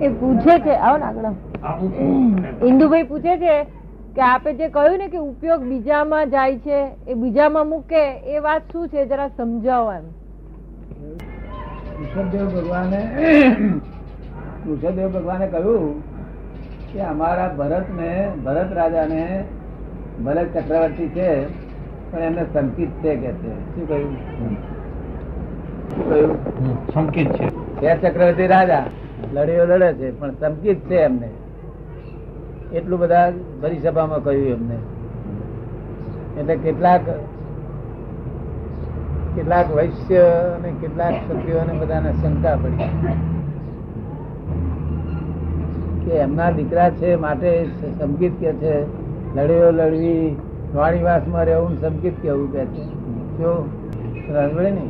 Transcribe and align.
એ 0.00 0.08
પૂછે 0.08 0.54
છે 0.64 0.74
આવો 0.76 0.96
ને 0.98 1.04
આગળ. 1.04 1.26
ઇન્દુભાઈ 2.68 3.04
પૂછે 3.04 3.34
છે 3.42 3.54
કે 4.14 4.22
આપે 4.22 4.50
જે 4.58 4.68
કહ્યું 4.68 4.98
ને 4.98 5.08
કે 5.08 5.18
ઉપયોગ 5.18 5.62
બીજામાં 5.70 6.30
જાય 6.30 6.58
છે 6.58 6.78
એ 7.06 7.14
બીજામાં 7.14 7.66
મૂકે 7.68 8.02
એ 8.34 8.40
વાત 8.40 8.62
શું 8.72 8.88
છે? 8.88 9.00
જરા 9.06 9.28
સમજાવો 9.36 9.92
એમ. 9.92 10.06
ઋષભદેવ 12.00 12.46
ભગવાને 12.54 13.00
ઋષભદેવ 14.66 15.08
ભગવાને 15.12 15.46
કહ્યું 15.46 16.02
કે 16.92 17.00
અમારા 17.02 17.50
ભરત 17.58 17.88
ને 17.98 18.12
ભરત 18.44 18.70
રાજાને 18.72 19.24
ભરત 20.24 20.48
ચક્રવર્તી 20.54 21.10
છે 21.16 21.28
પણ 22.10 22.22
એમને 22.22 22.44
સંકિત 22.52 22.90
છે 23.02 23.12
કે 23.16 23.30
છે. 23.42 23.52
શું 23.74 23.84
કહ્યું? 23.88 24.16
શું 25.90 26.04
કહ્યું? 26.08 26.32
સંકિત 26.94 27.28
છે. 27.32 27.46
છે 27.80 27.90
ચક્રવર્તી 28.02 28.46
રાજા? 28.46 28.84
લડીઓ 29.34 29.64
લડે 29.66 29.92
છે, 29.92 30.20
પણ 30.20 30.30
સંકિત 30.30 30.78
છે 30.80 30.96
એમને. 30.96 31.28
એટલું 32.72 32.98
બધા 33.00 33.32
ભરી 33.62 33.78
કહ્યું 34.24 34.48
એમને. 34.48 34.78
એટલે 36.40 36.56
કેટલાક 36.56 37.00
કેટલાક 39.36 39.66
વૈશ્ય 39.76 40.20
અને 40.56 40.70
કેટલાક 40.80 41.14
ક્ષત્રિયોને 41.14 41.72
બધાને 41.72 42.12
શંકા 42.12 42.56
પડી. 42.56 42.88
કે 46.04 46.12
એમના 46.16 46.50
દીકરા 46.50 46.90
છે 46.90 47.16
માટે 47.16 47.50
સંગીત 47.98 48.32
કે 48.40 48.52
છે 48.52 48.74
લડ્યો 49.36 49.70
લડવી, 49.70 50.36
વાણીવાસમાં 50.74 51.44
રહેવું 51.44 51.80
સંગીત 51.80 52.16
કેવું 52.22 52.52
કે 52.52 52.64
છે? 52.64 52.84
જો 53.38 53.50
ને 54.70 54.86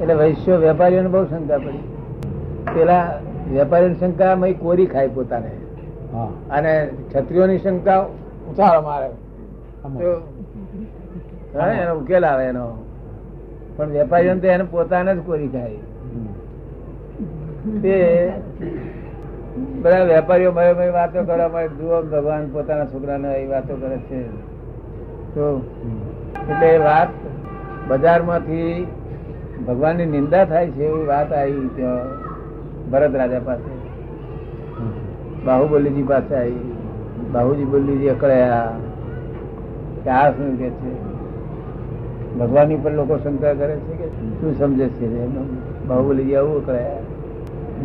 એટલે 0.00 0.14
વૈશ્યો 0.14 0.58
વેપારીઓને 0.58 1.08
બહુ 1.08 1.24
શંકા 1.24 1.58
પડી. 1.58 1.84
પેલા 2.74 3.02
વેપારીની 3.52 3.94
શંકા 3.94 4.34
મય 4.34 4.52
કોરી 4.52 4.86
ખાય 4.86 5.08
પોતાને. 5.08 5.50
અને 6.50 6.88
ક્ષત્રિયોની 7.08 7.58
શંકા 7.58 8.00
ઉછાળો 8.50 8.82
મારે. 8.82 9.10
એનો 11.82 11.94
ઉકેલ 11.98 12.26
આવે 12.26 12.44
એનો. 12.44 12.84
પણ 13.76 13.88
વેપારીઓ 13.88 14.34
તો 14.34 14.46
એને 14.46 14.64
પોતાને 14.64 15.14
જ 15.14 15.18
કોરી 15.18 15.48
ખાય. 15.48 15.76
તે 17.82 18.32
બધા 19.82 20.04
વેપારીઓ 20.04 20.52
મય 20.52 20.72
મય 20.72 20.90
વાતો 20.90 21.22
કરવા 21.22 21.48
મળે 21.48 21.68
જુઓ 21.68 22.02
ભગવાન 22.02 22.46
પોતાના 22.46 22.84
છોકરાને 22.84 23.34
એ 23.34 23.46
વાતો 23.46 23.76
કરે 23.76 23.96
છે. 23.96 24.22
તો 25.34 25.62
એટલે 26.50 26.78
વાત 26.78 27.08
બજારમાંથી 27.88 28.86
ભગવાનની 29.68 30.06
નિંદા 30.06 30.44
થાય 30.44 30.70
છે 30.70 30.84
એવી 30.84 31.06
વાત 31.06 31.32
આવી 31.32 31.70
ત્યાં. 31.76 32.27
ભરત 32.92 33.14
રાજા 33.20 33.42
પાસે. 33.46 33.72
બાહુબલીજી 35.46 36.06
પાસે 36.10 36.34
આવી. 36.34 36.72
બાહુજી 37.32 37.68
બોલીજી 37.72 38.08
અકળાયા 38.08 38.72
કે 40.04 40.10
આ 40.10 40.28
શું 40.30 40.52
કે 40.58 40.68
છે? 40.78 40.92
ભગવાન 42.38 42.74
ઉપર 42.74 42.92
લોકો 42.92 43.14
શંકા 43.18 43.54
કરે 43.60 43.74
છે 43.76 43.94
કે 44.00 44.06
શું 44.38 44.52
સમજે 44.58 44.86
છે 44.96 45.06
બાહુબલીજી, 45.88 46.36
આવું 46.36 46.56
અકળાયા 46.62 47.06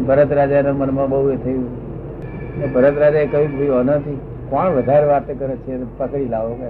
ભરત 0.08 0.32
રાજાના 0.32 0.74
મનમાં 0.74 1.10
બહુ 1.10 1.30
એ 1.30 1.36
થયું. 1.44 1.68
ને 2.58 2.66
ભરત 2.68 2.96
રાજાએ 2.98 3.28
કહ્યું 3.28 3.52
ભાઈ, 3.58 3.74
આનાથી 3.80 4.18
કોણ 4.50 4.68
વધારે 4.78 5.06
વાત 5.08 5.28
કરે 5.40 5.56
છે? 5.66 5.74
પકડી 5.98 6.30
લાવો 6.30 6.54
કે 6.62 6.70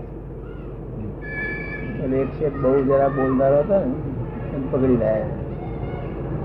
એટલે 2.03 2.17
એક 2.17 2.29
શેઠ 2.39 2.57
બહુ 2.63 2.75
જરા 2.87 3.09
બોલનારો 3.15 3.59
હતો 3.59 3.77
ને 3.79 4.65
પકડી 4.71 4.97
લાયા. 4.97 5.42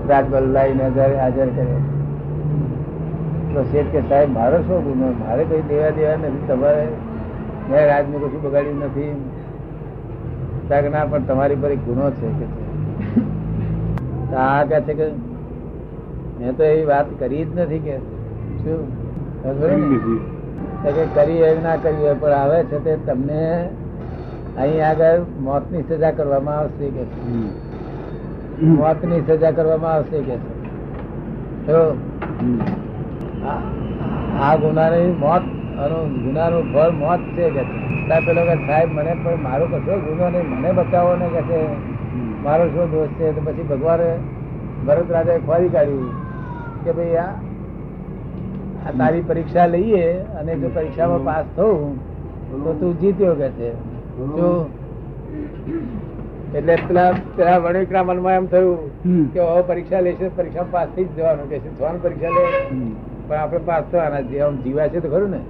રાજબલ 0.09 0.45
લાવીને 0.51 0.85
હાજર 1.21 1.49
કર્યો 1.49 1.81
તો 3.53 3.63
શેઠ 3.63 3.91
કે 3.91 4.01
સાહેબ 4.09 4.31
મારો 4.31 4.57
શું 4.61 4.83
ગુનો? 4.83 5.07
મારે 5.19 5.43
કઈ 5.43 5.61
દેવા 5.69 5.89
દેવા 5.89 6.15
નથી. 6.15 6.47
તમારે 6.47 6.85
મેં 7.69 7.87
રાજને 7.87 8.17
કશું 8.17 8.41
બગાડ્યું 8.41 8.83
નથી. 8.85 9.13
સાહેબ 10.69 10.91
ના 10.91 11.05
પણ 11.05 11.23
તમારી 11.23 11.55
પર 11.55 11.71
એક 11.71 11.81
ગુનો 11.85 12.09
છે 12.11 12.27
કે 12.39 12.45
આ 14.35 14.63
કે 14.63 14.81
છે 14.81 14.93
કે 14.93 15.07
મેં 16.39 16.57
તો 16.57 16.63
એવી 16.63 16.85
વાત 16.85 17.07
કરી 17.19 17.45
જ 17.45 17.59
નથી 17.59 17.79
કે. 17.79 17.95
શું? 18.63 18.81
કે 20.83 21.03
કરી 21.15 21.39
એવી 21.49 21.63
ના 21.63 21.75
કરી 21.75 22.01
હોય 22.01 22.13
પણ 22.13 22.31
આવે 22.31 22.59
છે 22.63 22.83
તે 22.83 22.93
તમને 23.05 23.43
અહીં 24.57 24.85
આગળ 24.87 25.25
મોતની 25.41 25.83
સજા 25.89 26.11
કરવામાં 26.11 26.57
આવશે 26.57 26.87
કે 26.89 27.03
છે. 28.59 28.65
મોતની 28.73 29.21
સજા 29.27 29.51
કરવામાં 29.51 29.93
આવશે 29.93 30.19
કે 30.21 30.35
આ- 33.45 33.63
ગુના 34.37 34.55
ગુનાની 34.57 35.11
મોત 35.19 35.43
ગુના 35.77 35.99
ગુનાનું 36.17 36.63
ફળ 36.73 36.91
મોત 36.93 37.21
છે 37.35 37.45
કે 37.49 37.63
પેલો 38.21 38.41
કે 38.43 38.55
સાહેબ 38.63 38.89
મને 38.91 39.13
પણ 39.15 39.41
મારો 39.41 39.65
કશો 39.67 39.93
ગુનો 40.01 40.25
નહીં 40.29 40.47
મને 40.53 40.69
બચાવો 40.73 41.11
ને 41.15 41.27
કે 41.27 41.41
છે? 41.43 41.59
મારો 42.43 42.65
શું 42.69 42.91
દોષ 42.91 43.11
છે? 43.17 43.27
તો 43.33 43.41
પછી 43.41 43.63
ભગવાને 43.63 44.09
ભરત 44.85 45.09
રાજાએ 45.09 45.39
ખોરી 45.41 45.69
કાઢ્યું 45.69 46.09
કે 46.83 46.91
ભાઈ 46.93 47.17
આ 47.17 47.31
આ 48.85 48.91
તારી 48.93 49.23
પરીક્ષા 49.23 49.67
લઈએ 49.67 50.05
અને 50.39 50.51
જો 50.55 50.69
પરીક્ષામાં 50.69 51.23
પાસ 51.23 51.45
થવું 51.55 51.93
તો 52.63 52.71
તું 52.79 52.93
જીત્યો 52.99 53.35
કે 53.35 53.49
છે? 53.57 53.69
જો 54.37 54.49
એટલે 56.53 56.75
પેલા 56.87 57.11
પેલા 57.35 57.57
વણિકના 57.57 58.03
મનમાં 58.03 58.33
એમ 58.33 58.47
થયું 58.47 58.79
કે 59.33 59.39
હવે 59.39 59.61
પરીક્ષા 59.61 60.01
લેશે 60.01 60.29
પરીક્ષા 60.29 60.63
પાસ 60.71 60.89
થઈ 60.95 61.05
જ 61.05 61.15
જવાનું 61.15 61.49
કે 61.49 61.59
છે 61.59 61.69
જવાનું 61.77 62.01
પરીક્ષા 62.01 62.29
લે? 62.29 62.43
પણ 63.27 63.37
આપણે 63.37 63.59
પાસ 63.59 63.83
થવાના 63.91 64.21
જ. 64.21 64.41
આમ 64.41 64.55
જીવા 64.57 64.87
છે 64.87 64.99
તો 64.99 65.09
ખરું 65.09 65.29
ને? 65.29 65.41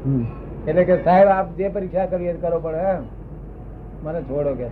એટલે 0.67 0.83
કે 0.83 1.03
સાહેબ 1.03 1.27
આપ 1.27 1.47
જે 1.57 1.69
પરીક્ષા 1.69 2.05
કરીએ 2.05 2.33
કરો 2.33 2.59
પણ 2.59 2.75
એમ. 2.75 3.03
મને 4.03 4.21
છોડો 4.21 4.53
કે. 4.53 4.67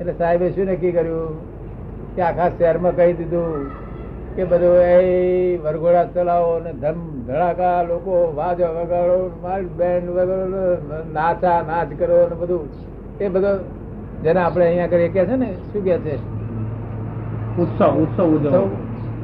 એટલે 0.00 0.12
સાહેબે 0.18 0.46
શું 0.52 0.66
નક્કી 0.66 0.92
કર્યું? 0.92 1.36
કે 2.16 2.22
આખા 2.22 2.50
શહેરમાં 2.58 2.96
કહી 2.96 3.12
દીધું 3.12 3.70
કે 4.36 4.44
બધું 4.44 4.76
એ 4.82 5.58
વરઘોડા 5.64 6.04
ચલાવો 6.04 6.52
ને 6.58 6.72
ધમ 6.72 7.00
ધડાકા 7.26 7.78
લોકો 7.88 8.32
વાજો 8.34 8.66
વગાડો 8.76 9.18
માલ 9.42 9.62
બેન્ડ 9.78 10.08
વગાડો 10.08 10.62
નાચા 11.12 11.58
નાચ 11.62 11.88
કરો 11.98 12.22
ને 12.28 12.34
બધું. 12.34 12.68
એ 13.20 13.28
બધું 13.28 13.58
જેને 14.22 14.40
આપણે 14.40 14.64
અહીંયા 14.66 14.84
આગળ 14.84 15.08
કે 15.14 15.24
છે 15.28 15.36
ને 15.36 15.48
શું 15.72 15.84
કે 15.84 15.96
છે? 15.98 16.14
ઉત્સવ 17.62 17.92
ઉત્સવ 18.02 18.34
ઉજવ 18.34 18.54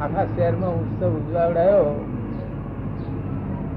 આખા 0.00 0.24
શહેરમાં 0.36 0.74
ઉત્સવ 0.82 1.10
ઉજવાવડાયો. 1.18 1.90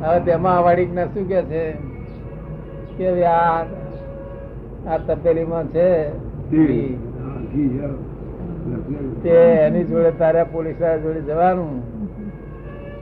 હવે 0.01 0.19
તેમાં 0.19 0.63
વાડીક 0.63 0.91
ને 0.93 1.03
શું 1.13 1.27
કે 1.27 1.39
છે? 1.49 1.63
કે 2.97 3.25
આ 3.25 3.65
આ 4.87 4.97
તપેલીમાં 4.97 5.67
છે. 5.67 5.89
તે 9.23 9.35
એની 9.65 9.83
જોડે 9.83 10.11
તારે 10.11 10.43
પોલીસવાળા 10.43 10.97
જોડે 10.97 11.21
જવાનું. 11.21 11.73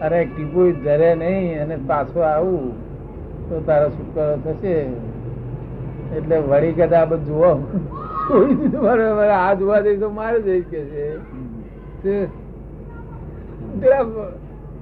અરે 0.02 0.26
ટીપુ 0.26 0.62
ધરે 0.84 1.16
નહીં 1.16 1.62
અને 1.64 1.76
પાછો 1.88 2.20
આવું. 2.20 2.72
તો 3.50 3.60
તારો 3.68 3.90
છુટકારો 3.90 4.36
થશે. 4.46 4.76
એટલે 6.18 6.38
વળી 6.38 6.74
કદા 6.74 7.06
બધું 7.06 7.26
જુઓ. 7.26 7.52
મારે 8.82 9.14
મારે 9.14 9.32
આ 9.32 9.54
જોવા 9.54 9.80
જઈશ 9.80 10.00
તો 10.00 10.10
મારે 10.10 10.42
જઈશ 10.42 10.66
કે 10.66 10.86
છે. 10.86 11.18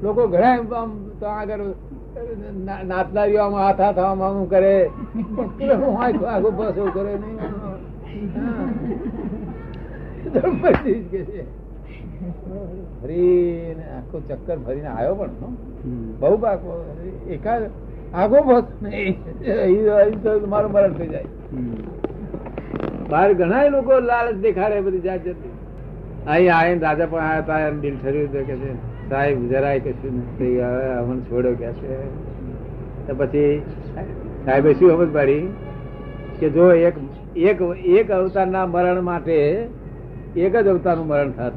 લોકો 0.03 0.27
ઘણા 0.27 0.57
આમ 0.77 1.09
તો 1.19 1.25
આગળ 1.25 1.59
ના- 2.65 3.37
આમ 3.37 3.55
હાથ 3.55 3.81
હાથ 3.81 3.99
આમ 3.99 4.23
આમ 4.23 4.45
કરે. 4.45 4.89
પણ 5.15 6.25
આખો 6.25 6.63
એવું 6.77 6.93
કરે 6.93 7.13
નહીં. 7.13 7.39
પછી 10.61 10.93
કે 10.93 11.23
છે. 11.23 11.61
ફરીને 13.01 13.83
આખો 13.83 14.21
ચક્કર 14.29 14.57
ફરીને 14.57 14.87
આવ્યો 14.87 15.15
પણ 15.15 15.29
બહુ 16.19 16.37
પાકો, 16.37 16.95
એકાદ 17.29 17.69
આગો 18.13 18.41
બસ 18.41 18.63
નહીં. 18.83 19.23
તો 20.23 20.47
મારું 20.47 20.71
મરણ 20.71 20.93
થઈ 20.93 21.07
જાય. 21.07 21.25
બહાર 23.11 23.33
ઘણા 23.33 23.67
લોકો 23.67 23.99
લાલચ 23.99 24.35
દેખાડે 24.35 24.81
બધી 24.81 24.99
જાત 24.99 25.23
જતી 25.23 25.51
અહીં 26.27 26.55
આવીને 26.55 26.81
રાજા 26.81 27.05
પણ 27.05 27.19
આવ્યા 27.19 27.37
હતા, 27.37 27.59
એમ 27.59 27.79
દિલ 27.79 27.97
ઠર્યું 28.03 28.31
કે 28.31 28.43
છે, 28.43 28.73
સાહેબ, 29.09 29.49
જરાય 29.49 29.79
કશું 29.79 30.17
નથી. 30.17 30.61
હવે 30.61 30.87
અમને 30.87 31.21
છોડો 31.21 31.53
કે 31.53 31.71
છે. 31.73 32.05
તો 33.07 33.15
પછી 33.17 33.61
સાહેબે 34.45 34.73
શું 34.73 34.89
સમજ 34.89 35.13
પાડી? 35.13 35.47
કે 36.39 36.49
જો 36.49 36.71
એક 36.73 36.93
એક 37.35 37.61
એક 37.85 38.11
અવતારના 38.11 38.65
મરણ 38.65 39.01
માટે, 39.01 39.67
એક 40.35 40.55
જ 40.55 40.67
અવતારનું 40.67 41.07
મરણ 41.07 41.31
થાત. 41.31 41.53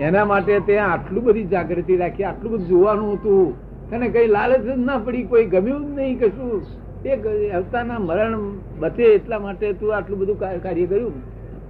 એના 0.00 0.24
માટે 0.24 0.60
તે 0.60 0.78
આટલું 0.78 1.24
બધી 1.24 1.44
જાગૃતિ 1.44 1.96
રાખી, 1.96 2.24
આટલું 2.24 2.52
બધું 2.52 2.66
જોવાનું 2.66 3.12
હતું. 3.12 3.54
અને 3.90 4.08
કઈ 4.08 4.26
લાલચ 4.26 4.60
જ 4.60 4.68
ના 4.78 4.98
પડી, 4.98 5.22
કોઈ 5.22 5.44
ગમ્યું 5.44 5.86
જ 5.86 5.98
નહીં 5.98 6.18
કશું. 6.18 6.62
એક 7.04 7.24
અવતારના 7.54 7.98
મરણ 7.98 8.34
બચે 8.80 9.04
એટલા 9.14 9.38
માટે 9.38 9.72
તું 9.72 9.94
આટલું 9.96 10.18
બધું 10.18 10.38
કાર્ય 10.38 10.86
કર્યું? 10.86 11.12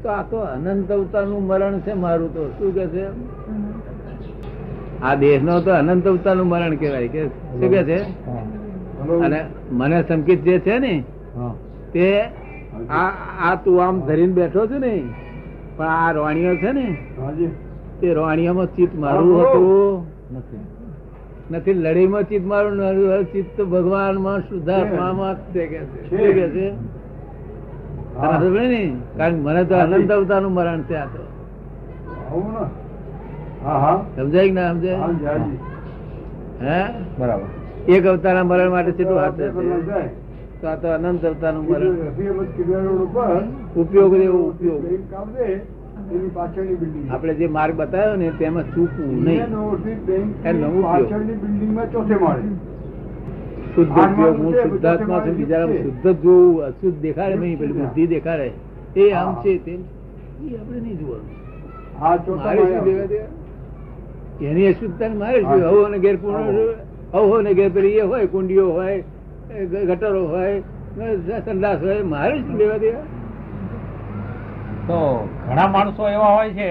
તો 0.02 0.08
આ 0.08 0.22
તો 0.22 0.38
અનંત 0.38 0.90
અવતારનું 0.90 1.42
મરણ 1.46 1.80
છે 1.80 1.92
મારું 1.94 2.32
તો. 2.34 2.42
શું 2.58 2.74
કે 2.74 2.86
છે? 2.88 3.04
આ 5.02 5.14
દેહ 5.14 5.42
નો 5.42 5.60
તો 5.60 5.70
અનંત 5.70 6.06
અવતારનું 6.06 6.46
મરણ 6.46 6.76
કહેવાય 6.76 7.08
કે 7.08 7.22
શું 7.60 7.70
કે 7.70 7.84
છે? 7.84 7.98
અને 9.24 9.40
મને 9.70 10.04
સંકેત 10.08 10.42
જે 10.42 10.60
છે 10.60 10.78
ને 10.78 11.04
તે 11.92 12.28
આ 12.88 13.10
આ 13.40 13.56
તું 13.56 13.82
આમ 13.82 14.00
ધરીને 14.00 14.32
બેઠો 14.32 14.66
છું 14.66 14.80
ને 14.80 14.94
પણ 15.76 15.86
આ 15.86 16.12
રોણીઓ 16.12 16.56
છે 16.56 16.72
ને 16.72 16.86
તે 18.00 18.14
રોણીઓમાં 18.14 18.68
ચિત્ત 18.76 18.94
મારું 18.94 19.30
હતું. 19.40 20.04
નથી. 20.32 20.79
નથી 21.50 21.74
લડીમાં 21.74 22.22
ચિત્ત 22.22 22.44
મારું 22.46 22.74
ચિત્ત 23.32 23.48
તો 23.56 23.64
ભગવાનમાં 23.66 24.40
શુદ્ધાત્મામાં 24.40 25.34
છે. 25.52 25.66
કે 25.66 25.78
છે. 25.78 26.00
શું 26.08 26.18
કે 26.18 26.46
છે? 26.48 26.66
તને 28.14 28.36
ખબર 28.38 28.66
ને 28.68 28.82
કારણ 29.18 29.36
મને 29.36 29.62
તો 29.64 29.74
અનંત 29.74 30.10
અવતારનું 30.10 30.52
મરણ 30.52 30.82
છે 30.82 30.96
આ 30.96 31.06
તો 31.06 31.22
ને? 31.22 32.64
સમજાય 34.16 34.46
કે 34.48 34.52
ના 34.52 34.70
સમજાય. 34.72 34.98
હે 36.60 36.80
બરાબર. 37.18 37.48
એક 37.88 38.04
અવતારના 38.06 38.44
મરણ 38.44 38.70
માટે 38.70 38.92
કેટલું 38.92 39.18
હાથ 39.18 39.36
તો 40.60 40.66
આ 40.68 40.76
તો 40.76 40.88
અનંત 40.88 41.24
અવતારનું 41.24 41.64
મરણ. 41.64 41.96
ઉપયોગ 43.76 44.12
ઉપયોગ. 44.12 44.82
એની 46.14 46.30
પાછળની 46.34 46.76
બિલ્ડિંગ 46.80 47.06
આપણે 47.14 47.34
જે 47.40 47.46
માર્ગ 47.56 47.74
બતાવ્યો 47.80 48.16
ને 48.22 48.28
તેમાં 48.38 48.66
ચૂકવું 48.74 49.10
નહીં. 49.24 49.40
પાછળની 50.86 51.36
બિલ્ડિંગમાં 51.42 51.88
ચોથે 51.92 52.16
માળે. 52.24 52.48
શુદ્ધ 53.74 53.98
ઉપયોગ 54.04 54.36
હું 54.38 54.52
શુદ્ધાત્મા 54.62 55.20
છું 55.26 55.34
બીજા 55.36 55.64
શુદ્ધ 55.74 56.18
જોવું 56.24 56.56
અશુદ્ધ 56.68 56.98
દેખાડે 57.04 57.36
નહીં 57.42 57.58
પેલી 57.60 57.76
બુદ્ધિ 57.80 58.02
દેખાડે. 58.14 58.48
એ 58.96 59.04
આમ 59.20 59.30
છે 59.44 59.52
તેમ. 59.66 59.80
એ 59.80 60.48
આપણે 60.56 60.80
નહીં 60.80 60.96
જોવાનું? 61.00 61.28
એની 64.48 64.68
અશુદ્ધતા 64.72 65.12
મારે 65.22 65.40
જોયું. 65.42 65.70
હવો 65.70 65.82
ને 65.94 65.98
ઘેર 66.04 66.16
હવો. 66.24 66.34
હવો 67.14 67.36
ને 67.46 67.52
ઘેર 67.60 67.70
પેલી 67.78 67.96
એ 68.02 68.04
હોય 68.10 68.26
કુંડીઓ 68.34 68.66
હોય 68.72 68.96
ગટરો 69.88 70.22
હોય 70.34 70.54
સંદાસ 71.46 71.78
હોય 71.82 72.02
મારે 72.12 72.36
શું 72.38 72.54
લેવા 72.60 72.80
દેવા? 72.84 73.04
તો 74.90 75.02
ઘણા 75.48 75.68
માણસો 75.74 76.08
એવા 76.14 76.32
હોય 76.36 76.52
છે 76.58 76.70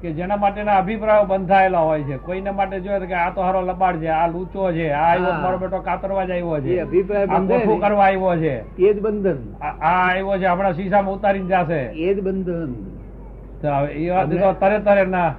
કે 0.00 0.08
જેના 0.16 0.36
માટેના 0.42 0.76
અભિપ્રાયો 0.82 1.26
બંધાયેલા 1.30 1.84
હોય 1.88 2.04
છે. 2.08 2.16
કોઈને 2.26 2.50
માટે 2.58 2.76
જોયે 2.84 3.08
કે 3.10 3.16
આ 3.20 3.30
તો 3.36 3.40
હારો 3.46 3.60
લબાડ 3.68 4.00
છે 4.02 4.10
આ 4.16 4.26
લૂચો 4.34 4.72
છે 4.76 4.86
આ 4.92 5.04
આવ્યો 5.10 5.34
મારો 5.44 5.58
બેટો 5.62 5.78
કાતરવા 5.88 6.26
જ 6.28 6.30
આવ્યો 6.30 6.60
છે. 6.66 6.80
અભિપ્રાય 6.80 7.26
કરવા 7.84 8.08
આવ્યો 8.08 8.34
છે. 8.42 8.54
એ 8.88 8.94
જ 8.94 8.96
બંધન. 9.06 9.40
આ 9.60 9.74
આવ્યો 9.92 10.38
છે 10.42 10.46
આપણા 10.52 10.74
શીશામાં 10.80 11.14
ઉતારી 11.18 11.46
જશે. 11.52 11.80
એ 12.06 12.14
જ 12.14 12.18
બંધન. 12.26 12.70
એ 14.00 14.10
વાત 14.10 14.30
તો 14.42 14.52
તરે 14.60 14.78
તરે 14.88 15.04
ના. 15.14 15.32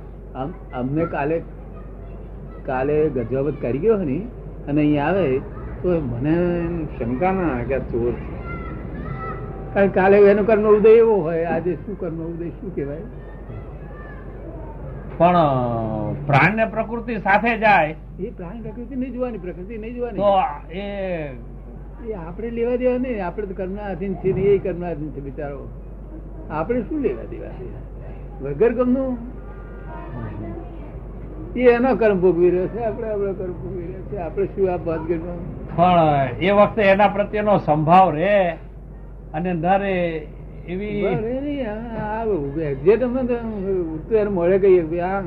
અમને 0.79 1.05
કાલે 1.13 1.37
કાલે 2.65 2.97
ગજવાબત 3.15 3.61
કરી 3.61 3.81
ગયો 3.85 3.97
ને 4.09 4.17
અને 4.69 4.81
અહીં 4.81 5.03
આવે 5.05 5.27
તો 5.81 5.89
મને 6.11 6.35
શંકા 6.97 7.33
ના 7.39 7.63
કે 7.69 7.79
ચોર 7.91 8.13
છે. 8.13 8.35
કારણ 9.73 9.89
કાલે 9.89 10.17
એનો 10.31 10.43
કર્મ 10.43 10.65
ઉદય 10.69 10.89
એવો 10.89 11.15
હોય 11.27 11.45
આજે 11.45 11.71
શું 11.75 11.99
કર્મ 11.99 12.19
ઉદય 12.25 12.49
શું 12.49 12.75
કહેવાય? 12.75 13.05
પણ 15.17 16.15
પ્રાણ 16.27 16.55
ને 16.55 16.65
પ્રકૃતિ 16.65 17.19
સાથે 17.19 17.57
જાય. 17.57 17.95
એ 18.19 18.31
પ્રાણ 18.31 18.61
પ્રકૃતિ 18.61 18.95
નહીં 18.95 19.13
જોવાની 19.13 19.37
પ્રકૃતિ 19.37 19.77
નહીં 19.77 19.93
તો 19.93 19.99
જોવાની 19.99 20.21
એ 20.69 20.83
એ 22.07 22.13
આપણે 22.13 22.49
લેવા 22.49 22.77
દેવા 22.77 22.97
નહીં 22.97 23.25
આપણે 23.25 23.47
તો 23.47 23.53
કર્મના 23.53 23.89
અધીન 23.93 24.13
છે 24.21 24.33
ને 24.33 24.41
એ 24.41 24.59
કર્મના 24.59 24.91
અધીન 24.91 25.11
છે 25.15 25.21
બિચારો. 25.21 25.67
આપણે 26.51 26.81
શું 26.81 27.01
લેવા 27.01 27.27
દેવા? 27.31 27.55
વગર 28.41 28.71
ગમનું? 28.73 29.17
એ 31.55 31.63
એનો 31.71 31.95
કર્મ 31.95 32.19
ભોગવી 32.21 32.49
રહ્યો 32.49 32.67
છે 32.67 32.85
આપણે 32.85 33.07
આપણો 33.09 33.33
કર્મ 33.33 33.53
ભોગવી 33.63 33.87
રહ્યો 33.87 34.05
છે 34.11 34.17
આપણે 34.17 34.47
શું 34.55 34.69
આ 34.73 34.77
ભાતગઢમાં 34.77 35.39
પણ 35.75 36.41
એ 36.41 36.51
વખતે 36.51 36.81
એના 36.93 37.07
પ્રત્યેનો 37.07 37.57
સંભાવ 37.57 38.09
રે. 38.09 38.57
અને 39.37 39.51
ન 39.53 39.65
એવી 40.73 41.01
આ 41.65 42.23
અમે 43.07 43.21
તો 43.29 44.29
મળે 44.35 44.57
કહીએ 44.63 45.01
આ 45.01 45.21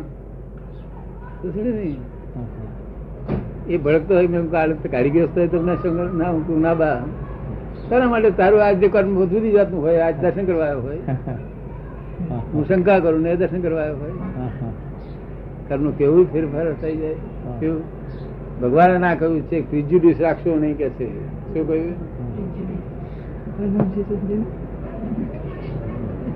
એ 3.69 3.77
ભડકતો 3.79 4.13
હોય 4.15 4.29
મેં 4.33 4.51
કાલે 4.51 4.75
કારીગર 4.93 5.27
હોય 5.37 5.49
તમને 5.49 5.75
ના 6.21 6.31
હું 6.31 6.61
ના 6.61 6.75
બા. 6.75 6.99
તારા 7.91 8.09
માટે 8.13 8.31
તારું 8.31 8.61
આજ 8.65 8.77
જે 8.83 8.89
કર્મ 8.89 9.11
જુદી 9.25 9.53
જાતનું 9.53 9.81
હોય, 9.85 9.99
આજ 10.07 10.17
દર્શન 10.23 10.45
કરવા 10.45 10.65
આવ્યો 10.65 10.83
હોય. 10.83 11.01
હું 12.53 12.63
શંકા 12.69 12.99
કરું 12.99 13.23
ને 13.23 13.37
દર્શન 13.37 13.61
કરવા 13.63 13.83
આવ્યો 13.83 13.97
હોય. 13.97 14.15
કર્મનું 15.69 15.95
કેવું 15.99 16.25
ફેરફાર 16.33 16.67
થઈ 16.83 16.97
જાય? 16.97 17.17
કેવું? 17.61 17.83
ભગવાને 18.61 18.97
ના 18.99 19.15
કહ્યું 19.15 19.41
છે 19.43 19.57
પ્રિજ્યુડિસ 19.71 20.19
રાખશો 20.21 20.51
નહીં 20.59 20.77
કે 20.77 20.89
છે. 20.99 21.09
શું 21.55 21.65
કહ્યું? 21.69 21.95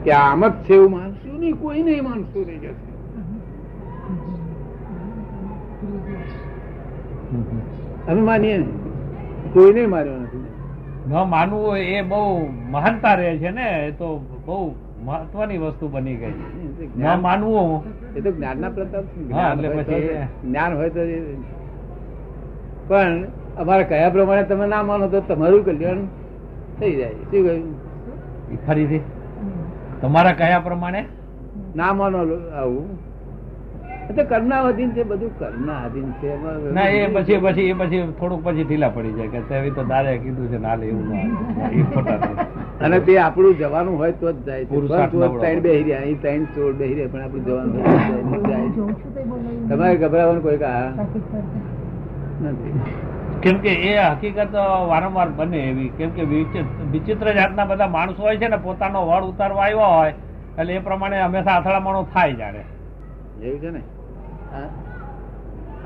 કે 0.05 0.11
આમ 0.13 0.43
જ 0.45 0.53
છે 0.67 0.75
એવું 0.75 0.91
માનશું 0.91 1.37
નહીં 1.41 1.55
કોઈ 1.61 1.83
નહીં 1.83 2.05
માનશું 2.05 2.43
નહીં 2.47 2.61
જશે. 2.61 2.73
અમે 8.09 8.21
માનીએ 8.21 8.57
ને 8.59 8.67
કોઈને 9.53 9.83
માર્યો 9.87 10.19
નથી. 10.21 10.47
ન 11.09 11.13
માનવું 11.35 11.77
એ 11.77 12.03
બહુ 12.03 12.21
મહાનતા 12.71 13.15
રહે 13.15 13.31
છે 13.39 13.51
ને 13.51 13.67
એ 13.89 13.91
તો 13.93 14.09
બહુ 14.47 14.57
મહત્વની 15.07 15.59
વસ્તુ 15.59 15.85
બની 15.89 16.17
ગઈ. 16.17 16.35
ન 16.97 17.05
માનવું 17.21 17.83
એ 18.17 18.19
તો 18.21 18.31
જ્ઞાનના 18.33 18.71
પ્રતાપ 18.71 19.05
જ્ઞાન 19.17 19.57
હોય 19.59 19.71
પછી 19.79 20.03
જ્ઞાન 20.45 20.73
હોય 20.77 20.91
તો 20.91 21.03
પણ 22.89 23.15
અમારા 23.59 23.89
કયા 23.91 24.11
પ્રમાણે 24.11 24.45
તમે 24.45 24.67
ના 24.67 24.83
માનો 24.83 25.07
તો 25.09 25.19
તમારું 25.21 25.65
કલ્યાણ 25.65 26.03
થઈ 26.81 26.95
જાય. 26.97 27.17
શું 27.31 27.43
કહ્યું? 27.47 27.65
ફરીથી? 28.67 29.03
તમારા 30.01 30.37
કયા 30.43 30.63
પ્રમાણે? 30.69 31.03
ના 31.77 31.93
માનો 31.95 32.19
આવું. 32.19 32.89
તો 34.17 34.23
અધીન 34.23 34.91
છે 34.91 35.03
બધું 35.05 35.31
કર્મના 35.39 35.79
અધીન 35.87 36.09
છે 36.21 36.31
ના 36.73 36.89
એ 36.89 37.07
પછી 37.15 37.39
પછી 37.45 37.69
એ 37.71 37.75
પછી 37.75 38.01
થોડુંક 38.19 38.43
પછી 38.45 38.65
ઢીલા 38.65 38.89
પડી 38.89 39.15
જાય 39.19 39.31
કે 39.35 39.41
તેવી 39.49 39.71
તો 39.71 39.83
દાદે 39.83 40.11
કીધું 40.19 40.49
છે 40.51 40.59
નાલે 40.59 40.85
એવું 40.89 41.07
ના 41.09 41.71
એ 41.71 41.85
ખોટા 41.95 42.47
અને 42.81 42.99
તે 43.01 43.17
આપણું 43.19 43.55
જવાનું 43.59 43.97
હોય 43.97 44.13
તો 44.13 44.33
જ 44.33 44.35
જાય. 44.47 44.65
ત્રણ 44.67 45.61
બેહી 45.61 45.83
રહ્યા 45.83 46.03
અહીં 46.03 46.21
ત્રણ 46.21 46.45
ચોર 46.55 46.73
બેહી 46.73 46.95
રહ્યા 46.95 47.13
પણ 47.13 47.23
આપણું 47.23 47.45
જવાનું 47.45 47.73
જાય 48.51 48.69
તમારે 49.69 49.97
ગભરાવાનું 49.97 50.43
કોઈ 50.43 50.59
કા 50.59 50.93
નથી. 52.43 52.75
કેમ 53.45 53.57
કે 53.59 53.73
એ 53.89 53.97
હકીકત 53.99 54.55
વારંવાર 54.89 55.29
બને 55.29 55.59
એવી. 55.59 55.89
કેમ 55.89 56.11
કે 56.11 56.23
વિચિત્ર 56.93 57.33
જાતના 57.33 57.65
બધા 57.65 57.87
માણસો 57.87 58.23
હોય 58.23 58.37
છે 58.37 58.49
ને 58.49 58.57
પોતાનો 58.57 59.07
વળ 59.07 59.23
ઉતારવા 59.23 59.63
આવ્યો 59.63 59.81
હોય 59.81 60.15
એટલે 60.59 60.75
એ 60.75 60.79
પ્રમાણે 60.79 61.21
હંમેશા 61.23 61.57
અથડામણો 61.57 62.03
થાય 62.15 62.33
જાણે. 62.35 62.63
એવું 63.43 63.61
છે 63.61 63.71
ને? 63.71 63.81
હા? 64.53 64.69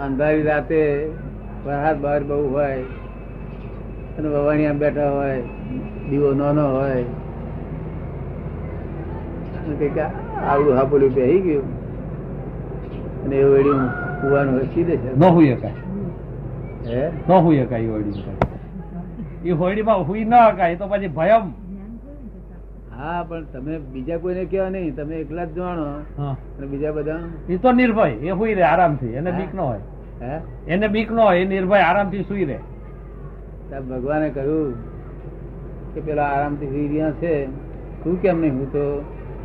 અંધારી 0.05 0.43
રાતે 0.43 1.11
પ્રહાર 1.65 1.97
બહાર 1.97 2.23
બહુ 2.25 2.53
હોય 2.53 2.83
અને 4.19 4.29
વવાણિયા 4.29 4.73
બેઠા 4.73 5.11
હોય 5.11 5.41
દીવો 6.11 6.33
નાનો 6.33 6.69
હોય. 6.77 7.05
આવડું 10.49 10.77
હાપોલું 10.77 11.15
પહેરી 11.15 11.41
ગયું. 11.41 11.67
અને 13.25 13.37
એ 13.37 13.45
વળી 13.45 13.77
કુવાનું 14.21 14.55
હોય 14.55 14.67
સીધે 14.75 14.97
છે 14.97 15.19
ન 15.19 15.25
હોય 15.25 15.55
હે 15.55 15.88
ન 16.89 17.33
હુઈ 17.45 17.61
હકાય 17.63 17.89
હોળી 17.95 18.23
એ 19.45 19.51
હોળીમાં 19.63 20.05
હુઈ 20.09 20.25
ન 20.25 20.35
હકાય 20.35 20.77
તો 20.77 20.87
પછી 20.93 21.11
ભયમ. 21.19 21.45
હા 22.99 23.21
પણ 23.29 23.45
તમે 23.53 23.75
બીજા 23.93 24.19
કોઈને 24.23 24.45
કહો 24.53 24.69
નહીં 24.77 24.95
તમે 24.97 25.15
એકલા 25.25 25.45
જ 25.45 25.53
જાણો 25.57 25.87
બીજા 26.73 26.93
બધા? 26.93 27.21
એ 27.49 27.59
તો 27.59 27.73
નિર્ભય 27.73 28.07
એ 28.29 28.31
હુઈ 28.39 28.55
રહે 28.61 28.65
આરામથી 28.71 29.13
એને 29.21 29.31
બીક 29.39 29.53
ન 29.55 29.61
હોય. 29.61 29.83
હે? 30.23 30.33
એને 30.69 30.89
બીક 30.97 31.11
ન 31.13 31.19
હોય 31.25 31.41
એ 31.43 31.45
નિર્ભય 31.53 31.85
આરામથી 31.91 32.25
સુઈ 32.31 32.47
રહે. 32.51 32.59
ભગવાને 33.91 34.29
કહ્યું 34.31 34.73
કે 35.95 36.01
પેલા 36.09 36.31
આરામથી 36.33 36.71
સુઈ 36.73 36.89
રહ્યા 36.95 37.15
છે. 37.21 37.35
તું 38.03 38.21
કેમ 38.23 38.41
નહીં? 38.41 38.55
હું 38.59 38.69
તો 38.73 38.85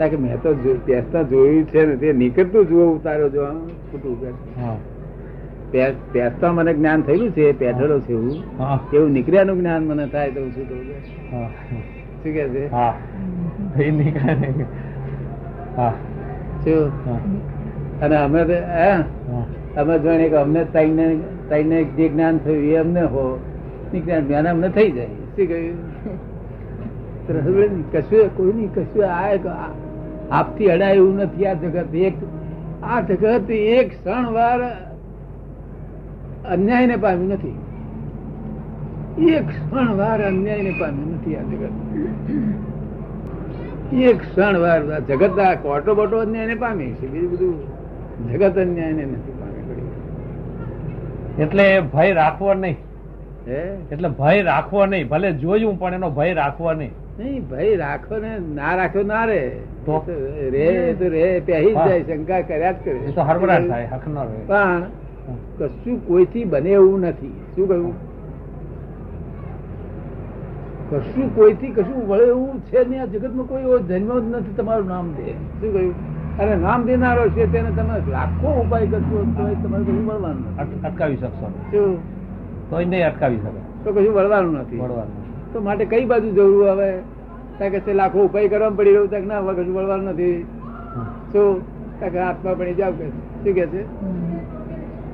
કે 0.10 0.18
મેં 0.18 0.42
તો 0.42 0.50
જોયું 0.56 1.66
છે 1.72 1.86
ને 1.86 1.96
તે 1.98 2.14
નીકળતું 2.24 2.64
જુઓ 2.70 2.86
ઉતાર્યો 2.96 3.30
જો 3.30 3.44
ખોટું 3.92 4.16
પેસતા 6.12 6.52
મને 6.52 6.74
જ્ઞાન 6.74 7.02
થયેલું 7.02 7.32
છે 7.32 7.52
પેઠેલો 7.52 8.00
છે 8.00 8.12
એવું 8.12 8.44
હા. 8.60 8.80
એવું 8.94 9.12
નીકળ્યાનું 9.12 9.58
જ્ઞાન 9.58 9.84
મને 9.84 10.08
થાય 10.08 10.32
તો 10.32 10.50
શું 10.50 10.70
કહું 10.70 10.84
શું 12.24 12.24
કે 12.24 12.32
છે? 12.32 12.72
હા. 12.72 12.94
નહીં. 13.78 14.14
હા. 15.78 15.94
શું? 16.64 16.92
અને 18.00 18.16
અમે 18.16 18.44
અમે 19.78 20.00
જાણીએ 20.00 20.30
કે 20.30 20.36
અમને 20.36 20.64
તાઈને 20.64 21.20
તાઈને 21.50 21.84
જે 21.84 22.10
જ્ઞાન 22.10 22.38
થયું 22.38 22.64
એ 22.64 22.76
અમને 22.76 23.02
હો. 23.02 23.40
નીકળ્યા 23.94 24.20
જ્ઞાન 24.20 24.48
અમને 24.48 24.70
થઈ 24.70 24.92
જાય. 24.92 25.06
શું 25.06 25.48
કહ્યું? 25.48 27.92
કશું 27.92 28.38
કોઈ 28.38 28.54
નહીં 28.54 28.74
કશું 28.74 29.06
આ- 29.06 29.70
આપથી 30.32 30.66
અડાય 30.66 30.94
એવું 30.94 31.16
નથી 31.16 31.46
આ 31.46 31.54
જગત. 31.54 31.96
એક 31.96 32.14
આ 32.84 33.02
જગત 33.02 33.52
એક 33.52 33.90
ક્ષણ 33.90 34.32
વાર 34.32 34.93
અન્યાયને 36.50 36.96
પામ્યું 36.96 37.30
નથી. 37.30 37.60
એક 39.32 39.48
ક્ષણ 39.48 39.96
વાર 39.96 40.24
અન્યાયને 40.24 40.76
પામ્યું 40.82 41.16
નથી 41.16 41.36
આ 41.36 41.42
જગત. 41.42 41.70
એક 43.94 44.20
ક્ષણ 44.20 44.60
વાર 44.60 45.00
જગત 45.00 45.40
આ 45.40 45.54
કોટો 45.54 45.96
બોટો 45.96 46.18
અન્યાયને 46.18 46.56
પામે 46.56 46.86
છે. 46.86 47.08
બીજું 47.08 47.32
બધું 47.32 48.32
જગત 48.32 48.58
અન્યાયને 48.58 49.04
નથી 49.04 49.32
પામી 49.32 49.54
એટલે 51.44 51.80
ભય 51.80 52.14
રાખવો 52.14 52.54
નહીં. 52.54 52.78
હે? 53.48 53.78
એટલે 53.92 54.10
ભય 54.10 54.42
રાખવો 54.42 54.86
નહીં. 54.86 55.08
ભલે 55.08 55.32
જોયું 55.32 55.80
પણ 55.80 55.94
એનો 55.94 56.10
ભય 56.10 56.34
રાખવો 56.34 56.74
નહીં. 56.74 56.92
નહીં 57.20 57.50
ભાઈ 57.50 57.76
રાખો 57.76 58.18
ને 58.18 58.40
ના 58.56 58.76
રાખ્યો 58.76 59.04
ના 59.04 59.26
રે. 59.26 59.52
તો? 59.86 60.06
રે 60.52 60.96
તો 61.00 61.08
રે 61.08 61.42
પહેરી 61.46 61.72
જ 61.72 61.74
જાય 61.74 62.04
શંકા 62.04 62.42
કર્યા 62.42 62.72
જ 62.72 62.76
કરે. 62.84 62.94
તો 62.94 63.22
હરબરાટ 63.22 63.68
થાય 63.68 63.86
હક 63.86 64.08
ન 64.08 64.18
રહે. 64.18 64.46
પણ 64.48 64.84
કશું 65.60 66.08
કોઈથી 66.08 66.46
બને 66.46 66.70
એવું 66.70 67.00
નથી. 67.00 67.34
શું 67.56 67.68
કહ્યું? 67.68 67.94
કશું 70.92 71.36
કોઈથી 71.36 71.68
કશું 71.68 72.08
વળે 72.08 72.24
એવું 72.24 72.60
છે 72.60 72.90
નહીં 72.90 73.02
આ 73.02 73.06
જગતમાં 73.06 73.48
કોઈ 73.48 73.62
એવો 73.62 73.80
જન્મ્યો 73.80 74.20
જ 74.22 74.24
નથી 74.24 74.54
તમારું 74.58 74.88
નામ 74.88 75.14
દે. 75.14 75.32
શું 75.32 75.74
કહ્યું? 75.74 75.94
અને 76.38 76.56
નામ 76.56 76.84
દેનારો 76.84 77.30
છે 77.30 77.52
તેને 77.52 77.70
તમે 77.72 78.12
લાખો 78.12 78.62
ઉપાય 78.62 78.88
કરશો 78.88 79.18
તો 79.38 79.44
તમારે 79.64 79.84
કશું 79.84 80.08
વળવાનું 80.08 80.84
અટકાવી 80.84 81.16
શકશો. 81.16 81.48
શું? 81.72 81.98
તોય 82.70 82.86
નહીં 82.86 83.08
અટકાવી 83.08 83.38
શકે. 83.38 83.62
તો 83.84 83.92
કશું 83.92 84.14
વળવાનું 84.14 84.54
નથી. 84.54 84.78
વળવાનું 84.78 85.54
તો 85.54 85.62
માટે 85.62 85.86
કઈ 85.86 86.06
બાજુ 86.06 86.32
જરૂર 86.32 86.70
આવે 86.70 86.98
ત્યાં 87.58 87.72
કે 87.72 87.80
છે 87.80 87.94
લાખો 87.94 88.26
ઉપાય 88.26 88.48
કરવા 88.48 88.70
પડી 88.70 88.90
રહ્યું 88.90 89.10
ત્યાં 89.10 89.28
ના 89.28 89.40
હવે 89.40 89.54
કશું 89.54 89.76
વળવાનું 89.76 90.06
નથી. 90.06 90.46
શું? 91.34 91.62
ત્યાં 92.00 92.30
આત્મા 92.30 92.54
પડી 92.54 92.74
જાવ 92.74 92.92
કે 92.92 93.10
શું 93.10 93.54
કે 93.54 93.66
છે? 93.66 93.84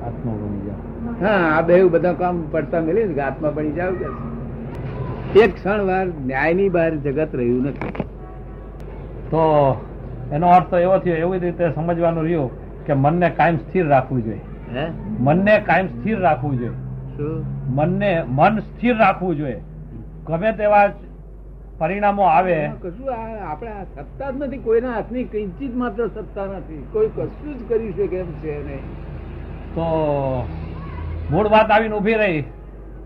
આત્મા 0.06 0.32
બની 0.32 0.60
જાવ 0.66 1.26
હા. 1.26 1.56
આ 1.56 1.60
બે 1.60 1.84
બધા 1.84 2.12
કામ 2.12 2.42
પડતા 2.50 2.80
મેલી 2.80 3.04
ને 3.04 3.22
આત્મા 3.22 3.50
બની 3.50 3.72
જાવ 3.72 3.94
કે 3.94 5.40
એક 5.40 5.54
ક્ષણ 5.54 5.82
વાર 5.82 6.06
ન્યાયની 6.06 6.68
બહાર 6.68 6.96
જગત 6.96 7.34
રહ્યું 7.34 7.62
નથી. 7.62 7.88
તો 9.30 9.40
એનો 10.32 10.48
અર્થ 10.48 10.74
એવો 10.74 10.98
થયો 10.98 11.16
એવી 11.16 11.38
રીતે 11.38 11.72
સમજવાનું 11.74 12.24
રહ્યું 12.24 12.50
કે 12.86 12.92
મનને 12.92 13.30
કાયમ 13.30 13.56
સ્થિર 13.56 13.88
રાખવું 13.88 14.24
જોઈએ. 14.24 14.40
મનને 15.20 15.58
કાયમ 15.58 15.86
સ્થિર 15.86 16.18
રાખવું 16.20 16.58
જોઈએ. 16.58 16.76
મનને 17.68 18.24
મન 18.28 18.58
સ્થિર 18.58 18.96
રાખવું 18.96 19.36
જોઈએ. 19.36 19.60
ગમે 20.26 20.52
તેવા 20.52 20.90
પરિણામો 21.78 22.22
આવે. 22.22 22.70
કશું 22.82 23.08
આપણે 23.50 23.70
સત્તા 23.94 24.30
જ 24.30 24.34
નથી. 24.36 24.58
કોઈના 24.58 24.92
હાથની 24.92 25.24
કિંચિત 25.24 25.76
માત્ર 25.76 26.06
સત્તા 26.06 26.46
નથી. 26.46 26.86
કોઈ 26.92 27.08
કશું 27.08 27.58
જ 27.58 27.68
કરી 27.68 27.92
શકે 27.92 28.16
એમ 28.16 28.32
છે 28.32 28.66
નહીં. 28.66 29.09
તો 29.74 29.84
મૂળ 31.30 31.48
વાત 31.48 31.70
આવીને 31.70 31.94
ઊભી 31.94 32.14
રહી 32.14 32.40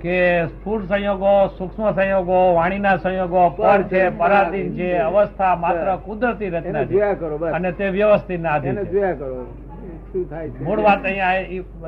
કે 0.00 0.16
સ્થૂળ 0.46 0.86
સંયોગો 0.86 1.32
સૂક્ષ્મ 1.58 1.90
સંયોગો 1.92 2.38
વાણીના 2.54 2.96
સંયોગો 2.98 3.42
પર 3.50 3.82
છે 3.82 4.02
પરાધીન 4.10 4.72
છે 4.76 4.88
અવસ્થા 4.98 5.56
માત્ર 5.56 5.90
કુદરતી 6.06 6.50
રચના 6.50 6.84
જોયા 6.84 7.14
કરો 7.14 7.38
અને 7.52 7.72
તે 7.72 7.90
વ્યવસ્થિત 7.90 8.40
ના 8.40 8.58
જોયા 8.58 9.12
કરો. 9.12 9.46
શું 10.12 10.28
થાય 10.30 10.48
છે? 10.48 10.64
મૂળ 10.64 10.80
વાત 10.80 11.04
અહીંયા 11.04 11.34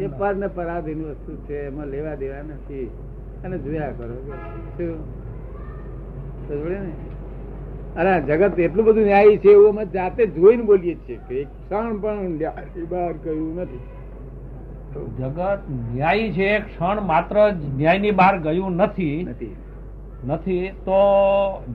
એ 0.00 0.09
પર 0.18 0.35
ને 0.35 0.49
પરાધીન 0.49 1.02
વસ્તુ 1.04 1.33
છે 1.47 1.66
એમાં 1.66 1.88
લેવા 1.88 2.14
દેવા 2.14 2.42
નથી. 2.42 2.90
અને 3.45 3.59
જોયા 3.59 3.92
કરો 3.99 4.14
શું? 4.76 4.97
અરે 7.97 8.21
જગત 8.21 8.59
એટલું 8.59 8.85
બધું 8.85 9.04
ન્યાયી 9.04 9.38
છે 9.38 9.50
એવું 9.50 9.68
અમે 9.68 9.85
જાતે 9.87 10.26
જોઈને 10.26 10.62
બોલીએ 10.62 10.97
છીએ 11.06 11.18
કે 11.28 11.45
ક્ષણ 11.45 12.00
પણ 12.00 12.38
બહાર 12.90 13.12
કહ્યું 13.25 13.61
નથી. 13.62 13.85
જગત 15.05 15.59
ન્યાયી 15.95 16.33
છે 16.33 16.59
ક્ષણ 16.59 17.00
માત્ર 17.00 17.53
ન્યાયની 17.76 18.11
બહાર 18.11 18.38
ગયું 18.38 18.73
નથી. 18.73 19.26
નથી. 20.25 20.69
તો 20.69 20.95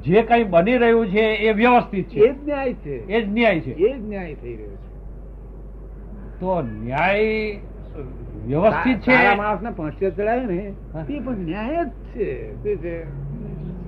જે 0.03 0.21
કઈ 0.21 0.43
બની 0.43 0.77
રહ્યું 0.77 1.07
છે 1.07 1.21
એ 1.21 1.51
વ્યવસ્થિત 1.51 2.13
એ 2.13 2.33
જ 2.33 2.35
ન્યાય 2.45 2.73
છે. 2.73 3.07
એ 3.07 3.21
જ 3.21 3.29
ન્યાય 3.29 3.59
છે. 3.59 3.71
એ 3.71 3.97
જ 3.97 4.09
ન્યાય 4.09 4.33
થઈ 4.33 4.55
રહ્યો 4.55 4.69
તો 6.39 6.61
ન્યાય 6.61 7.55
વ્યવસ્થિત 8.47 8.97
છે. 8.97 9.35
માણસ 9.35 9.61
ને 9.61 9.69
પહોંચે 9.69 10.11
ચડાય 10.11 10.45
ને 10.45 10.73
એ 11.09 11.19
પણ 11.19 11.37
ન્યાય 11.37 11.85
જ 11.85 11.89
છે. 11.89 13.05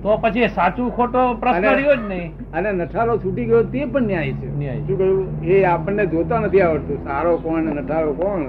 તો 0.02 0.16
પછી 0.16 0.48
સાચું 0.48 0.90
ખોટો 0.90 1.34
પ્રશ્ન 1.34 1.62
રહ્યો 1.62 1.96
જ 1.96 1.98
નહીં. 2.08 2.32
અને 2.52 2.72
નઠારો 2.72 3.18
છૂટી 3.18 3.44
ગયો 3.44 3.62
તે 3.62 3.84
પણ 3.84 4.02
ન્યાય 4.02 4.32
છે. 4.32 4.58
ન્યાય. 4.58 4.78
શું 4.78 4.98
કહ્યું? 4.98 5.42
એ 5.42 5.64
આપણને 5.64 6.06
જોતા 6.06 6.38
નથી 6.38 6.60
આવડતું. 6.60 7.04
સારો 7.04 7.36
કોણ 7.36 7.62
નઠારો 7.62 8.12
કોણ? 8.12 8.44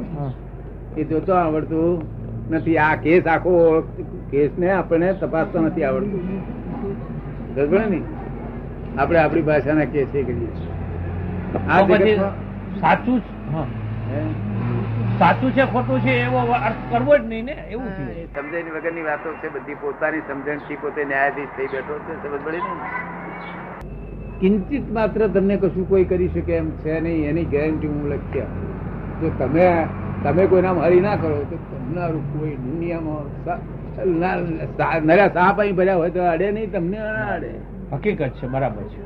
એ 0.98 1.04
જોતો 1.04 1.34
આવડતું 1.34 1.94
નથી. 2.52 2.78
આ 2.88 2.96
કેસ 3.06 3.28
આખો 3.28 3.54
કેસ 4.32 4.52
ને 4.60 4.68
આપણે 4.72 5.14
તપાસતો 5.22 5.58
નથી 5.62 5.84
આવડતું. 5.84 6.22
સમજો 7.56 7.80
ને? 7.94 8.00
આપણે 8.98 9.20
આપણી 9.20 9.48
ભાષાના 9.50 9.92
કેસ 9.96 10.10
એ 10.14 10.24
કરીએ 10.24 10.50
સાચું? 12.82 13.22
સાચું 15.20 15.52
છે 15.56 15.64
ખોટું 15.74 16.00
છે 16.06 16.14
એવો 16.22 16.40
અર્થ 16.68 16.82
કરવો 16.92 17.18
જ 17.18 17.24
નહીં 17.34 17.46
ને. 17.50 17.56
એવું 17.74 17.92
સમજણ 18.36 18.72
વગરની 18.76 19.06
વાતો 19.10 19.30
છે 19.42 19.48
બધી 19.54 19.78
પોતાની 19.84 20.24
સમજણથી 20.30 20.80
પોતે 20.82 21.02
ન્યાયાધીશ 21.12 21.54
થઈ 21.58 21.70
બેઠો 21.74 22.00
છે 22.08 22.14
સમજ 22.22 22.42
પડી 22.46 22.64
ને? 22.64 22.74
કિંચિત 24.40 24.88
માત્ર 24.98 25.22
તમને 25.36 25.56
કશું 25.62 25.86
કોઈ 25.92 26.08
કરી 26.10 26.32
શકે 26.34 26.54
એમ 26.58 26.68
છે 26.82 26.94
નહીં 27.06 27.30
એની 27.30 27.48
ગેરંટી 27.54 27.92
હું 27.94 28.04
લખી 28.14 28.42
આપું. 28.42 28.74
જો 29.22 29.28
તમે 29.40 29.68
તમે 30.26 30.46
કોઈના 30.46 30.72
હરી 30.72 31.00
ના 31.00 31.16
કરો 31.16 31.46
તો 31.50 31.56
તમને 31.56 32.02
કોઈ 32.40 32.56
દુનિયામાં 32.56 33.26
નર્યા 35.06 35.28
સાપ 35.28 35.60
અહીં 35.60 35.76
ભર્યા 35.76 35.96
હોય 35.96 36.10
તો 36.10 36.24
અડે 36.24 36.52
નહીં 36.52 36.72
તમને 36.72 36.98
અડે 36.98 37.52
હકીકત 37.94 38.30
છે 38.30 38.48
બરાબર 38.48 38.84
છે. 38.84 39.04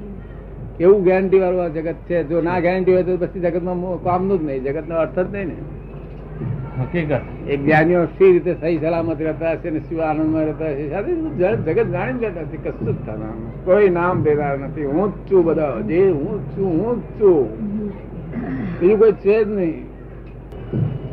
એવું 0.83 1.03
ગેરંટી 1.03 1.39
વાળું 1.39 1.63
આ 1.63 1.67
જગત 1.67 1.95
છે. 2.09 2.23
જો 2.23 2.41
ના 2.41 2.59
ગેરંટી 2.59 2.93
હોય 2.93 3.03
તો 3.03 3.17
પછી 3.17 3.39
જગતમાં 3.39 4.03
કામનું 4.03 4.39
જ 4.39 4.43
નહીં 4.43 4.63
જગતનો 4.63 4.95
અર્થ 4.95 5.19
જ 5.19 5.33
નહીં 5.33 5.47
ને. 5.47 5.55
હકીકત. 6.81 7.19
એ 7.47 7.57
જ્ઞાનીઓ 7.57 8.05
સી 8.05 8.31
રીતે 8.31 8.53
સહી 8.53 8.77
સલામત 8.77 9.21
રહેતા 9.21 9.51
હશે 9.51 9.69
ને 9.69 9.79
શિવ 9.79 10.01
આનંદમાં 10.01 10.45
રહેતા 10.45 10.65
હશે 10.65 10.89
સાથે 10.89 11.15
જગત 11.73 11.88
જાણી 11.91 12.13
જ 12.13 12.21
લેતા 12.21 12.41
હશે 12.41 12.57
કશું 12.57 12.93
જ 12.93 13.01
થતા 13.01 13.33
કોઈ 13.65 13.89
નામ 13.89 14.23
દેનાર 14.23 14.57
નથી. 14.57 14.85
હું 14.85 15.11
જ 15.11 15.31
છું 15.31 15.45
બધા. 15.45 15.81
જે 15.81 16.09
હું 16.09 16.35
જ 16.39 16.57
છું 16.57 16.69
હું 16.79 16.95
જ 17.01 17.21
છું. 17.21 17.39
બીજું 18.79 18.99
કોઈ 18.99 19.11
છે 19.11 19.43
જ 19.43 19.47
નહીં. 19.47 19.88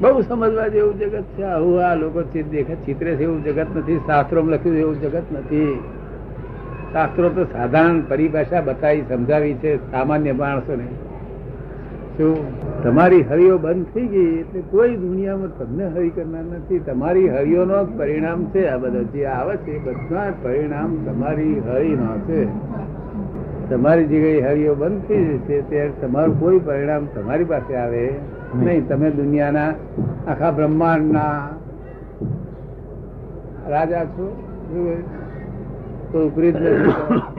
બહુ 0.01 0.23
સમજવા 0.23 0.69
જેવું 0.69 0.99
જગત 0.99 1.23
છે. 1.23 1.43
આવું 1.43 1.87
આ 1.87 1.95
લોકો 1.95 2.23
દેખે, 2.23 2.75
ચિત્રે 2.75 3.17
છે 3.17 3.23
એવું 3.23 3.45
જગત 3.45 3.67
નથી. 3.77 3.99
શાસ્ત્રોમાં 3.99 4.53
લખ્યું 4.53 4.77
એવું 4.77 5.01
જગત 5.01 5.23
નથી. 5.33 5.81
શાસ્ત્રો 6.93 7.29
તો 7.29 7.45
સાધારણ 7.45 8.01
પરિભાષા 8.09 8.61
બતાવી, 8.61 9.03
સમજાવી 9.09 9.55
છે 9.55 9.91
સામાન્ય 9.91 10.33
માણસોને. 10.33 10.87
શું? 12.17 12.67
તમારી 12.83 13.23
હરિયો 13.23 13.59
બંધ 13.59 13.87
થઈ 13.95 14.07
ગઈ 14.07 14.39
એટલે 14.39 14.61
કોઈ 14.61 14.97
દુનિયામાં 14.97 15.59
તમને 15.59 15.87
હરી 15.87 16.11
કરનાર 16.11 16.45
નથી. 16.45 16.79
તમારી 16.79 17.29
હરિયોનો 17.29 17.85
જ 17.85 17.99
પરિણામ 17.99 18.45
છે 18.45 18.69
આ 18.69 18.77
બધા. 18.77 19.03
જે 19.03 19.25
આવે 19.25 19.57
છે 19.57 19.79
બધા 19.79 20.33
પરિણામ 20.43 20.97
તમારી 21.05 21.61
હરિનો 21.61 22.19
છે. 22.19 22.45
તમારી 23.71 24.05
જે 24.05 24.21
કઈ 24.21 24.41
હરિયો 24.41 24.75
બંધ 24.75 25.01
થઈ 25.03 25.25
જશે 25.25 25.61
ત્યારે 25.61 25.91
તમારું 26.03 26.41
કોઈ 26.41 26.59
પરિણામ 26.59 27.07
તમારી 27.07 27.45
પાસે 27.45 27.75
આવે. 27.75 28.15
નહીં. 28.55 28.89
તમે 28.89 29.11
દુનિયાના 29.11 29.69
આખા 30.29 30.51
બ્રહ્માંડના 30.51 31.49
રાજા 33.69 34.05
છો 34.05 34.27
કોઈ 36.13 36.25
ઉપરી 36.27 36.53
નથી, 36.53 36.93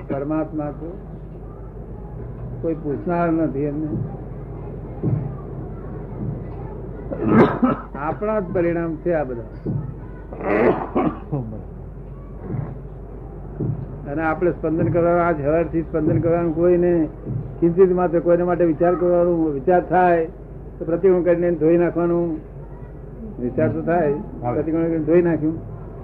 પરમાત્મા 0.09 0.71
છો. 0.71 0.89
કોઈ 2.61 2.73
પૂછનાર 2.73 3.31
નથી 3.31 3.63
એમને. 3.63 3.87
આપણા 7.95 8.39
જ 8.39 8.43
પરિણામ 8.53 8.95
છે 8.95 9.13
આ 9.13 9.23
બધા. 9.23 9.47
અને 14.11 14.23
આપણે 14.23 14.51
સ્પંદન 14.51 14.87
કરવાનું 14.87 15.25
આજ 15.25 15.41
હવારથી 15.41 15.81
સ્પંદન 15.81 16.19
કરવાનું 16.19 16.55
કોઈને 16.55 17.07
ચિંતિત 17.59 17.91
માત્ર 17.91 18.19
કોઈને 18.19 18.43
માટે 18.43 18.65
વિચાર 18.65 18.95
કરવાનું, 18.95 19.53
વિચાર 19.53 19.81
થાય. 19.85 20.27
તો 20.79 20.85
પ્રતિકોણ 20.85 21.21
કરીને 21.21 21.51
ધોઈ 21.51 21.77
નાખવાનું 21.77 22.37
વિચાર 23.39 23.69
તો 23.69 23.81
થાય. 23.81 24.13
પ્રતિકોણ 24.53 24.83
કરીને 24.83 25.03
ધોઈ 25.03 25.21
નાખ્યું. 25.21 25.55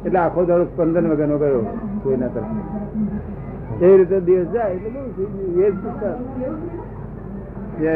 એટલે 0.06 0.20
આખો 0.20 0.46
દાડો 0.46 0.64
સ્પંદન 0.64 1.08
વગરનો 1.12 1.38
ગયો 1.38 1.62
કોઈના 2.04 2.28
તરફ. 2.28 3.84
એ 3.84 3.98
રીતે 3.98 4.20
દિવસ 4.20 4.48
જાય 4.48 4.72
એટલે 4.72 5.00
એ 5.66 5.72
જ 5.72 5.74
જય? 7.80 7.94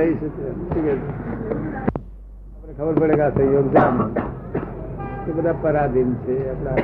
આપણે 2.55 2.73
ખબર 2.77 2.93
પડે 2.99 3.13
કે 3.13 3.21
આ 3.21 3.29
સહયોગ 3.29 3.67
છે 3.75 5.29
એ 5.29 5.33
બધા 5.33 5.53
પરાધીન 5.61 6.13
છે 6.13 6.35
આપણા. 6.51 6.75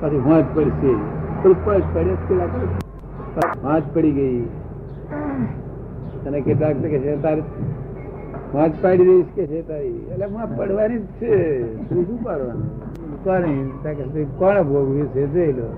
પછી 0.00 0.16
વાંચ 0.16 0.44
પડશે. 0.54 0.92
વાંચ 3.64 3.84
પડી 3.94 4.10
ગઈ. 4.10 4.40
અને 6.26 6.40
કેટલાક 6.40 6.76
કે 6.76 7.16
તારે 7.16 7.42
મોજ 8.52 8.72
પાડી 8.82 9.04
દઈશ 9.04 9.26
કે 9.34 9.46
છે 9.46 9.62
તારી. 9.62 10.00
એટલે 10.10 10.26
માં 10.26 10.56
પડવાની 10.56 10.98
જ 10.98 11.06
છે. 11.18 11.34
તું 11.88 12.06
શું 12.06 12.18
પાડવાનું? 12.22 12.70
કોને 13.24 14.26
કોણ 14.38 14.62
ભોગવ્યું 14.62 15.12
છે? 15.12 15.26
જોઈ 15.26 15.52
લો. 15.52 15.68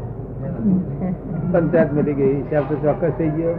પંચાયત 1.52 1.92
મળી 1.92 2.14
ગઈ 2.14 2.34
હિસાબ 2.34 2.64
તો 2.68 2.74
ચોક્કસ 2.76 3.12
થઈ 3.18 3.28
ગયો. 3.28 3.54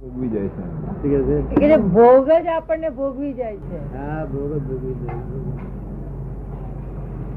ભોગવી 0.00 1.78
ભોગ 1.92 2.28
જ 2.28 2.46
આપણને 2.46 2.90
ભોગવી 2.90 3.32
જાય 3.32 3.56
છે. 3.56 3.80
હા 3.96 4.24
ભોગ 4.24 4.50
જ 4.52 4.60
ભોગવી 4.60 4.94
જાય. 4.94 5.22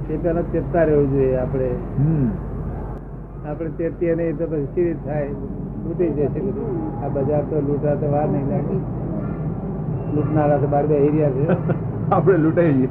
તે 0.07 0.17
પેલા 0.17 0.41
ચેતતા 0.41 0.83
રહેવું 0.83 1.11
જોઈએ 1.11 1.37
આપણે. 1.37 1.69
આપણે 3.45 3.69
ચેતીએ 3.69 4.15
નહીં 4.15 4.37
તો 4.37 4.47
પછી 4.47 4.65
સ્થિર 4.65 4.97
થાય 5.05 5.29
લૂટી 5.83 6.09
જશે 6.09 6.39
બધું. 6.39 6.75
આ 7.03 7.09
બજાર 7.09 7.43
તો 7.43 7.61
લૂંટા 7.61 7.95
તો 7.95 8.11
વાર 8.11 8.27
નહીં 8.29 8.49
લાગે. 8.49 8.75
લૂંટનારા 10.15 10.57
તો 10.57 10.67
બાર 10.67 10.87
બે 10.87 10.95
એરિયા 10.95 11.29
છે. 11.29 11.75
આપણે 12.11 12.37
લૂંટાઈ 12.37 12.73
જઈએ. 12.73 12.89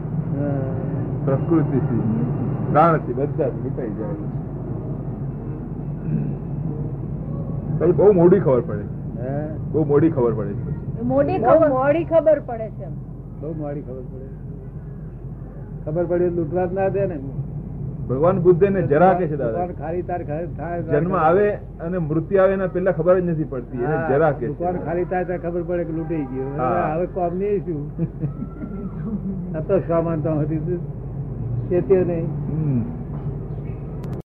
પ્રકૃતિથી. 1.25 2.03
પ્રાણથી 2.73 3.13
બધા 3.13 3.47
લૂંટાઈ 3.47 3.91
જાય. 3.91 4.15
પછી 7.81 7.93
બહુ 7.93 8.13
મોડી 8.13 8.41
ખબર 8.41 8.61
પડે. 8.61 8.85
બહુ 9.73 9.85
મોડી 9.85 10.11
ખબર 10.11 10.33
પડે. 10.33 10.55
છે 10.97 11.03
મોડી 11.03 11.39
ખબર 11.39 11.69
મોડી 11.69 12.05
ખબર 12.05 12.41
પડે 12.41 12.71
છે 12.79 12.85
એમ. 12.85 12.93
બહુ 13.41 13.55
મોડી 13.55 13.83
ખબર 13.83 14.03
પડે. 14.03 14.27
ખબર 15.85 16.05
પડે 16.05 16.31
લૂંટવા 16.31 16.67
જ 16.67 16.73
ના 16.73 16.89
દે 16.89 17.07
ને. 17.07 17.21
ભગવાન 18.11 18.39
બુદ્ધે 18.41 18.71
ને 18.71 18.83
જરા 18.85 19.11
કે 19.15 19.27
છે 19.27 19.37
દાદા? 19.37 19.67
ખાલી 19.75 20.05
તાર 20.05 20.21
થાય 20.25 20.79
જન્મ 20.85 21.15
આવે 21.17 21.47
અને 21.81 21.99
મૃત્યુ 22.01 22.41
આવે 22.43 22.55
એના 22.55 22.69
પેલા 22.69 22.93
ખબર 22.93 23.17
જ 23.17 23.27
નથી 23.27 23.49
પડતી 23.49 23.85
એને 23.85 23.99
જરા 24.09 24.33
કે 24.35 24.47
ભગવાન 24.49 24.79
ખાલી 24.85 25.07
થાય 25.07 25.25
ત્યારે 25.25 25.43
ખબર 25.43 25.63
પડે 25.65 25.85
કે 25.85 25.93
લૂંટાઈ 25.93 26.27
ગયો. 26.31 26.71
હવે 26.93 27.07
કોમ 27.09 27.33
નહીં 27.37 27.59
શું? 27.65 27.83
હતો 29.57 29.81
સામાન 29.89 30.23
તો 30.23 30.39
હતી 30.41 30.81
તેથી 31.69 32.05
નહીં. 32.05 32.27